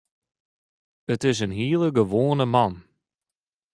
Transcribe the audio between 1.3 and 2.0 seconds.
is in hiele